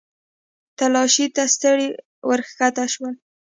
تلاشۍ 0.77 1.25
ته 1.35 1.43
ستړي 1.53 1.87
ورښکته 2.27 2.83
شولو. 2.93 3.11